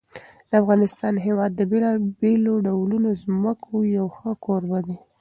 [0.49, 4.97] د افغانستان هېواد د بېلابېلو ډولو ځمکو یو ښه کوربه دی.